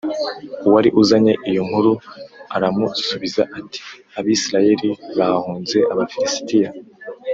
Uwari 0.65 0.89
uzanye 1.01 1.33
iyo 1.49 1.61
nkuru 1.67 1.91
aramusubiza 2.55 3.41
ati 3.59 3.79
Abisirayeli 4.19 4.89
bahunze 5.17 5.77
Abafilisitiya 5.93 6.69